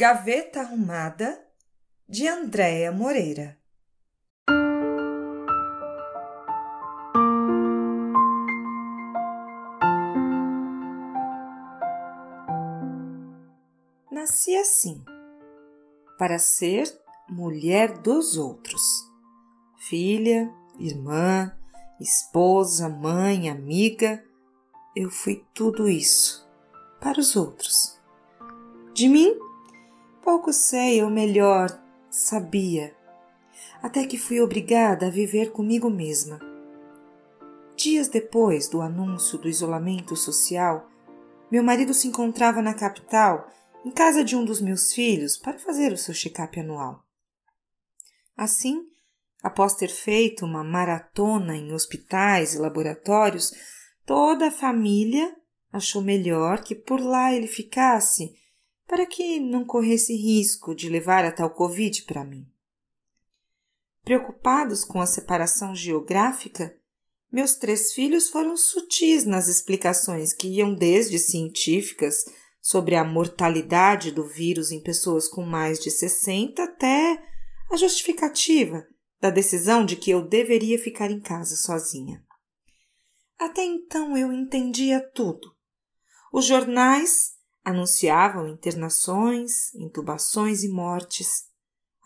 [0.00, 1.44] Gaveta Arrumada
[2.08, 3.58] de Andréa Moreira
[14.08, 15.04] Nasci assim,
[16.16, 16.86] para ser
[17.28, 18.80] mulher dos outros,
[19.88, 21.52] filha, irmã,
[21.98, 24.24] esposa, mãe, amiga,
[24.94, 26.48] eu fui tudo isso
[27.00, 27.98] para os outros.
[28.94, 29.47] De mim,
[30.28, 31.70] pouco sei, ou melhor,
[32.10, 32.94] sabia,
[33.82, 36.38] até que fui obrigada a viver comigo mesma.
[37.74, 40.86] Dias depois do anúncio do isolamento social,
[41.50, 43.48] meu marido se encontrava na capital,
[43.82, 47.02] em casa de um dos meus filhos, para fazer o seu check-up anual.
[48.36, 48.82] Assim,
[49.42, 53.50] após ter feito uma maratona em hospitais e laboratórios,
[54.04, 55.34] toda a família
[55.72, 58.36] achou melhor que por lá ele ficasse
[58.88, 62.46] para que não corresse risco de levar a tal Covid para mim.
[64.02, 66.74] Preocupados com a separação geográfica,
[67.30, 72.24] meus três filhos foram sutis nas explicações que iam desde científicas
[72.60, 77.22] sobre a mortalidade do vírus em pessoas com mais de 60 até
[77.70, 78.86] a justificativa
[79.20, 82.24] da decisão de que eu deveria ficar em casa sozinha.
[83.38, 85.54] Até então eu entendia tudo.
[86.32, 87.37] Os jornais
[87.68, 91.44] anunciavam internações, intubações e mortes.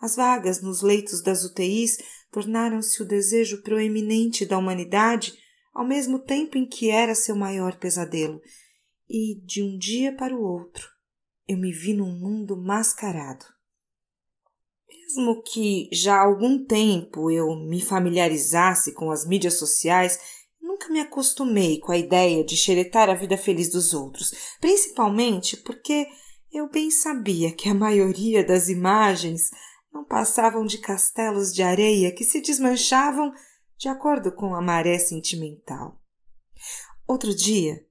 [0.01, 1.97] As vagas nos leitos das UTIs
[2.31, 5.37] tornaram-se o desejo proeminente da humanidade
[5.73, 8.41] ao mesmo tempo em que era seu maior pesadelo.
[9.09, 10.87] E, de um dia para o outro,
[11.47, 13.45] eu me vi num mundo mascarado.
[14.87, 20.42] Mesmo que já há algum tempo eu me familiarizasse com as mídias sociais,
[20.83, 26.07] nunca me acostumei com a ideia de xeretar a vida feliz dos outros, principalmente porque
[26.51, 29.49] eu bem sabia que a maioria das imagens
[29.91, 33.33] não passavam de castelos de areia que se desmanchavam
[33.77, 35.99] de acordo com a maré sentimental.
[37.07, 37.85] Outro dia,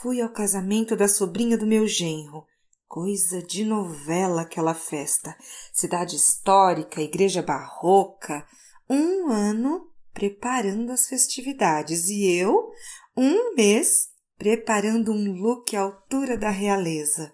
[0.00, 2.46] fui ao casamento da sobrinha do meu genro.
[2.86, 5.36] Coisa de novela aquela festa.
[5.72, 8.46] Cidade histórica, igreja barroca.
[8.88, 9.87] Um ano
[10.18, 12.72] preparando as festividades e eu,
[13.16, 17.32] um mês, preparando um look à altura da realeza.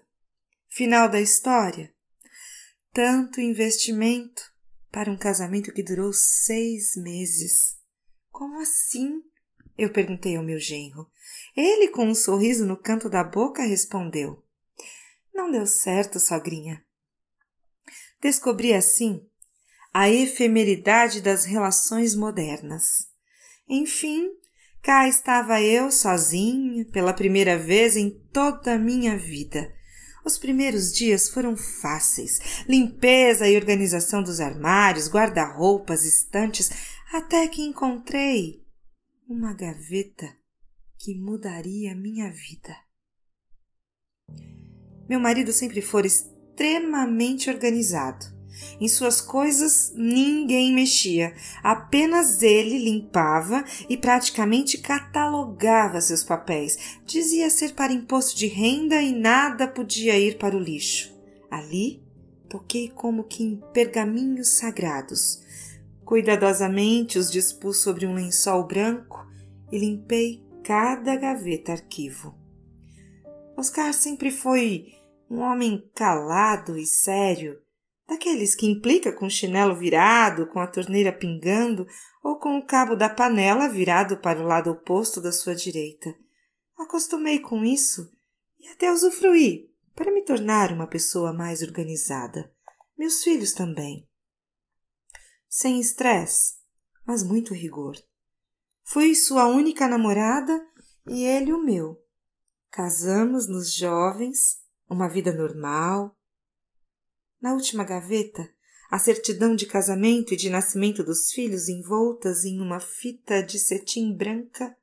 [0.69, 1.91] Final da história?
[2.93, 4.43] Tanto investimento
[4.91, 7.75] para um casamento que durou seis meses.
[8.29, 9.23] Como assim?
[9.75, 11.09] Eu perguntei ao meu genro.
[11.57, 14.45] Ele, com um sorriso no canto da boca, respondeu:
[15.33, 16.85] Não deu certo, sogrinha.
[18.21, 19.27] Descobri assim
[19.97, 22.83] a efemeridade das relações modernas.
[23.65, 24.27] Enfim,
[24.81, 29.73] cá estava eu sozinha pela primeira vez em toda a minha vida.
[30.25, 32.65] Os primeiros dias foram fáceis.
[32.67, 36.69] Limpeza e organização dos armários, guarda-roupas, estantes,
[37.13, 38.65] até que encontrei
[39.29, 40.27] uma gaveta
[40.99, 42.75] que mudaria minha vida.
[45.07, 48.34] Meu marido sempre foi extremamente organizado.
[48.79, 51.33] Em suas coisas ninguém mexia,
[51.63, 56.99] apenas ele limpava e praticamente catalogava seus papéis.
[57.05, 61.13] Dizia ser para imposto de renda e nada podia ir para o lixo.
[61.49, 62.03] Ali
[62.49, 65.43] toquei como que em pergaminhos sagrados.
[66.03, 69.25] Cuidadosamente os dispus sobre um lençol branco
[69.71, 72.35] e limpei cada gaveta arquivo.
[73.57, 74.93] Oscar sempre foi
[75.29, 77.64] um homem calado e sério
[78.07, 81.87] daqueles que implica com o chinelo virado, com a torneira pingando
[82.23, 86.15] ou com o cabo da panela virado para o lado oposto da sua direita.
[86.77, 88.11] Acostumei com isso
[88.59, 92.51] e até usufruí para me tornar uma pessoa mais organizada.
[92.97, 94.07] Meus filhos também.
[95.47, 96.55] Sem estresse,
[97.05, 97.95] mas muito rigor.
[98.83, 100.65] Fui sua única namorada
[101.07, 102.01] e ele o meu.
[102.69, 106.15] Casamos nos jovens, uma vida normal,
[107.45, 108.51] na última gaveta,
[108.89, 114.11] a certidão de casamento e de nascimento dos filhos envoltas em uma fita de cetim
[114.17, 114.75] branca,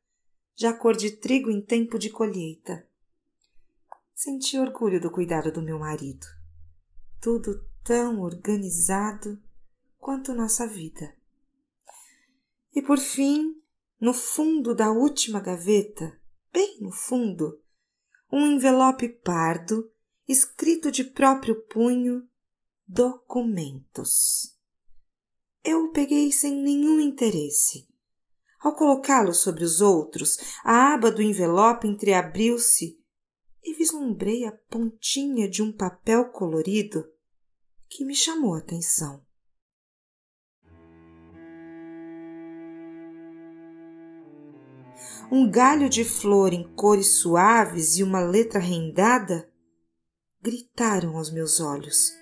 [0.55, 2.87] já cor de trigo em tempo de colheita.
[4.15, 6.25] Senti orgulho do cuidado do meu marido.
[7.21, 9.43] Tudo tão organizado
[9.99, 11.17] quanto nossa vida.
[12.73, 13.61] E por fim,
[14.01, 16.17] no fundo da última gaveta,
[16.53, 17.61] bem no fundo,
[18.31, 19.91] um envelope pardo,
[20.29, 22.29] escrito de próprio punho,
[22.93, 24.55] documentos.
[25.65, 27.89] Eu o peguei sem nenhum interesse.
[28.61, 33.01] Ao colocá-lo sobre os outros, a aba do envelope entreabriu-se
[33.65, 37.03] e vislumbrei a pontinha de um papel colorido
[37.89, 39.25] que me chamou a atenção.
[45.31, 49.51] Um galho de flor em cores suaves e uma letra rendada
[50.43, 52.22] gritaram aos meus olhos.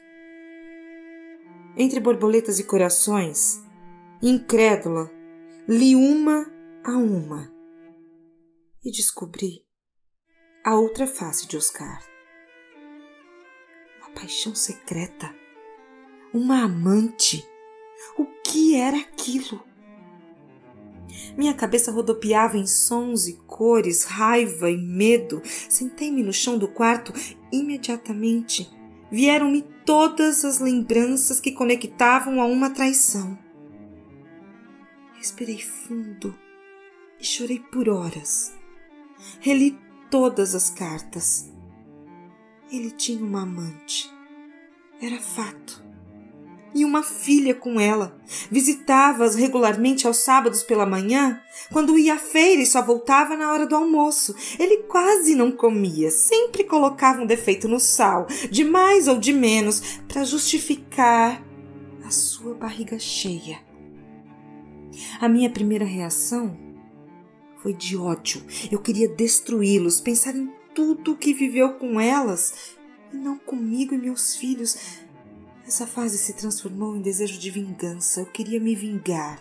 [1.77, 3.63] Entre borboletas e corações,
[4.21, 5.11] incrédula,
[5.69, 6.51] li uma
[6.85, 7.51] a uma
[8.85, 9.65] e descobri
[10.65, 12.03] a outra face de Oscar.
[13.99, 15.33] Uma paixão secreta,
[16.35, 17.47] uma amante.
[18.19, 19.63] O que era aquilo?
[21.37, 25.41] Minha cabeça rodopiava em sons e cores, raiva e medo.
[25.45, 27.13] Sentei-me no chão do quarto
[27.53, 28.80] imediatamente.
[29.11, 33.37] Vieram-me todas as lembranças que conectavam a uma traição.
[35.15, 36.39] Respirei fundo
[37.19, 38.55] e chorei por horas.
[39.41, 39.79] Reli
[40.11, 41.53] todas as cartas.
[42.71, 44.11] Ele tinha uma amante.
[45.03, 45.90] Era fato.
[46.75, 48.17] E uma filha com ela.
[48.51, 51.41] Visitava-as regularmente aos sábados pela manhã,
[51.73, 54.35] quando ia à feira e só voltava na hora do almoço.
[54.59, 59.99] Ele quase não comia, sempre colocava um defeito no sal, de mais ou de menos,
[60.07, 61.43] para justificar
[62.05, 63.59] a sua barriga cheia.
[65.21, 66.57] A minha primeira reação
[67.63, 68.43] foi de ódio.
[68.71, 72.77] Eu queria destruí-los, pensar em tudo o que viveu com elas
[73.13, 74.77] e não comigo e meus filhos.
[75.71, 78.23] Essa fase se transformou em desejo de vingança.
[78.23, 79.41] Eu queria me vingar.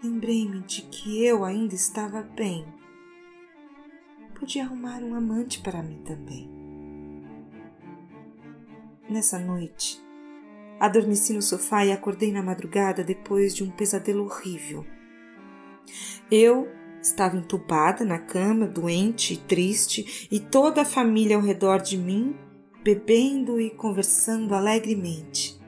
[0.00, 2.64] Lembrei-me de que eu ainda estava bem.
[4.38, 6.48] Podia arrumar um amante para mim também.
[9.10, 10.00] Nessa noite,
[10.78, 14.86] adormeci no sofá e acordei na madrugada depois de um pesadelo horrível.
[16.30, 16.68] Eu
[17.02, 22.36] estava entubada na cama, doente e triste, e toda a família ao redor de mim,
[22.84, 25.58] bebendo e conversando alegremente.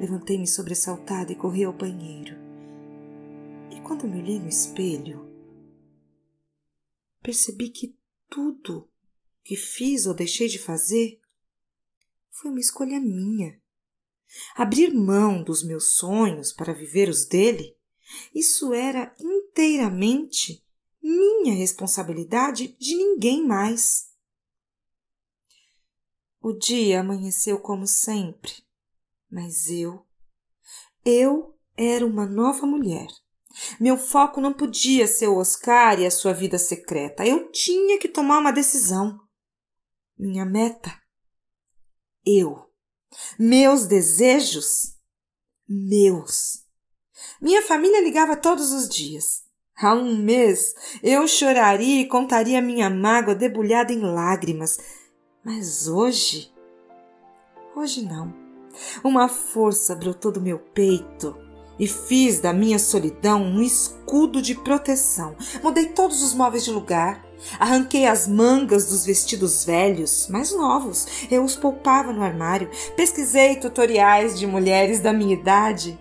[0.00, 2.36] Levantei-me sobressaltada e corri ao banheiro.
[3.70, 5.28] E quando me olhei no espelho,
[7.20, 7.94] percebi que
[8.30, 8.88] tudo
[9.42, 11.20] que fiz ou deixei de fazer
[12.30, 13.60] foi uma escolha minha.
[14.56, 17.76] Abrir mão dos meus sonhos para viver os dele
[18.34, 20.62] isso era inteiramente
[21.02, 24.03] minha responsabilidade de ninguém mais.
[26.44, 28.52] O dia amanheceu como sempre,
[29.30, 30.04] mas eu,
[31.02, 33.06] eu era uma nova mulher.
[33.80, 37.26] Meu foco não podia ser o Oscar e a sua vida secreta.
[37.26, 39.18] Eu tinha que tomar uma decisão.
[40.18, 40.92] Minha meta?
[42.26, 42.70] Eu.
[43.38, 44.98] Meus desejos?
[45.66, 46.62] Meus.
[47.40, 49.44] Minha família ligava todos os dias.
[49.78, 54.76] Há um mês eu choraria e contaria minha mágoa debulhada em lágrimas.
[55.44, 56.50] Mas hoje.
[57.76, 58.32] Hoje não.
[59.04, 61.36] Uma força brotou do meu peito
[61.78, 65.36] e fiz da minha solidão um escudo de proteção.
[65.62, 67.22] Mudei todos os móveis de lugar,
[67.60, 71.06] arranquei as mangas dos vestidos velhos, mais novos.
[71.30, 72.70] Eu os poupava no armário.
[72.96, 75.98] Pesquisei tutoriais de mulheres da minha idade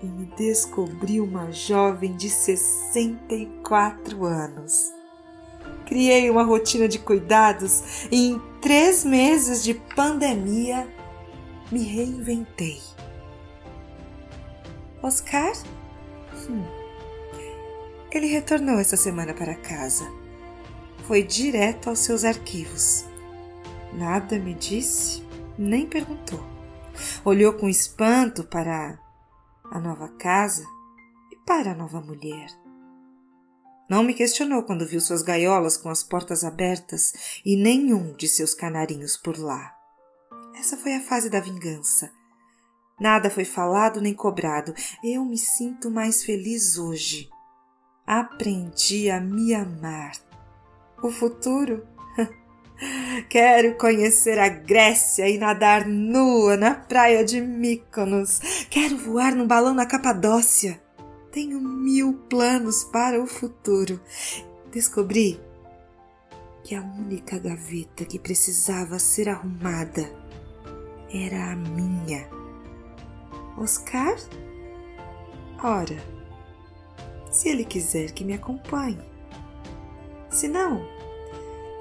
[0.00, 4.92] e me descobri uma jovem de 64 anos.
[5.86, 10.92] Criei uma rotina de cuidados e três meses de pandemia
[11.70, 12.82] me reinventei.
[15.00, 15.52] Oscar?
[16.50, 16.64] Hum.
[18.10, 20.04] Ele retornou essa semana para casa.
[21.06, 23.04] Foi direto aos seus arquivos.
[23.92, 25.22] Nada me disse,
[25.56, 26.44] nem perguntou.
[27.24, 28.98] Olhou com espanto para
[29.70, 30.66] a nova casa
[31.30, 32.65] e para a nova mulher.
[33.88, 37.12] Não me questionou quando viu suas gaiolas com as portas abertas
[37.44, 39.74] e nenhum de seus canarinhos por lá.
[40.58, 42.10] Essa foi a fase da vingança.
[43.00, 44.74] Nada foi falado nem cobrado.
[45.04, 47.28] Eu me sinto mais feliz hoje.
[48.06, 50.12] Aprendi a me amar.
[51.02, 51.86] O futuro
[53.28, 58.40] Quero conhecer a Grécia e nadar nua na praia de Mykonos.
[58.70, 60.80] Quero voar num balão na Capadócia.
[61.36, 64.00] Tenho mil planos para o futuro.
[64.72, 65.38] Descobri
[66.64, 70.10] que a única gaveta que precisava ser arrumada
[71.12, 72.26] era a minha.
[73.58, 74.16] Oscar?
[75.62, 76.02] Ora,
[77.30, 79.06] se ele quiser que me acompanhe.
[80.30, 80.88] Se não,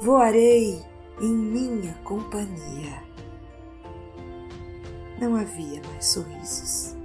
[0.01, 0.83] voarei
[1.21, 3.01] em minha companhia.
[5.17, 7.04] Não havia mais sorrisos.